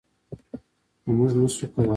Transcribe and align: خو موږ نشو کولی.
خو 1.01 1.09
موږ 1.15 1.31
نشو 1.39 1.65
کولی. 1.73 1.89